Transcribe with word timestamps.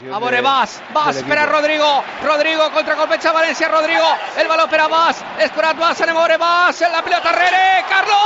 Amore 0.00 0.40
Vas, 0.40 0.80
Vas 0.94 1.16
espera 1.16 1.44
Rodrigo, 1.44 2.04
Rodrigo 2.22 2.70
contra 2.70 2.94
Colpecha 2.94 3.32
Valencia, 3.32 3.66
Rodrigo, 3.66 4.06
el 4.36 4.46
balón 4.46 4.66
espera 4.66 4.86
Vas, 4.86 5.24
Escurat 5.40 5.76
Vas, 5.76 6.00
Anemore 6.00 6.36
Vas, 6.36 6.80
en 6.82 6.92
la 6.92 7.02
pelota 7.02 7.32
Rere, 7.32 7.84
Carlos, 7.88 8.16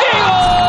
¡Digo! 0.00 0.68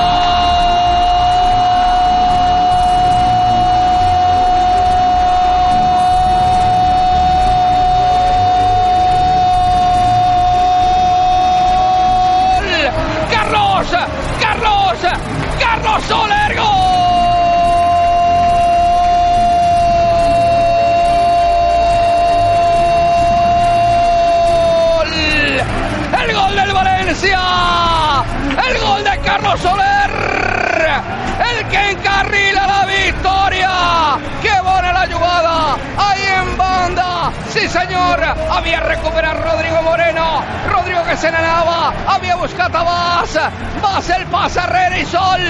Carlos, 13.31 13.88
Carlos, 14.41 14.98
Carlos 15.58 16.03
Soler, 16.03 16.58
gol. 16.58 17.09
Valencia, 27.20 28.23
el 28.66 28.80
gol 28.80 29.03
de 29.03 29.20
Carlos 29.20 29.59
Soler, 29.59 30.12
el 31.52 31.67
que 31.67 31.92
encarrila 31.92 32.66
la 32.66 32.86
victoria. 32.86 33.72
¡Qué 34.42 34.61
buena 34.61 34.94
la 34.94 35.14
jugada! 35.14 35.76
Ahí 35.98 36.23
en 36.38 36.58
banda. 36.58 37.31
Sí, 37.50 37.67
señor. 37.67 38.23
Había 38.23 38.80
recuperado 38.80 39.42
Rodrigo 39.42 39.81
Moreno. 39.81 40.44
Rodrigo 40.70 41.03
que 41.03 41.17
se 41.17 41.30
nenava. 41.30 41.94
Había 42.08 42.38
buscado 42.38 42.78
a 42.78 42.84
Vas. 42.84 43.39
Vas 43.81 44.09
el 44.09 44.26
pase 44.28 44.61
y 44.98 45.06
Sol. 45.06 45.42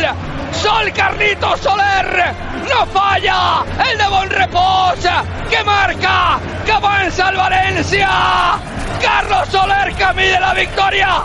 Sol 0.51 0.91
Carlitos 0.91 1.59
Soler. 1.59 2.33
No 2.67 2.85
falla. 2.87 3.63
El 3.91 3.97
de 3.97 4.07
Bon 4.07 4.29
Repos. 4.29 4.95
Que 5.49 5.63
marca. 5.63 6.39
Que 6.65 6.71
avanza 6.71 7.29
el 7.29 7.37
Valencia. 7.37 8.09
Carlos 9.01 9.47
Soler 9.49 9.93
que 9.93 10.39
la 10.39 10.53
victoria. 10.53 11.23